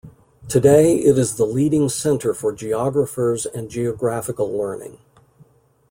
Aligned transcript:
Today, 0.49 0.95
it 0.95 1.15
is 1.19 1.35
the 1.35 1.45
leading 1.45 1.87
centre 1.87 2.33
for 2.33 2.51
geographers 2.53 3.45
and 3.45 3.69
geographical 3.69 4.51
learning. 4.51 4.97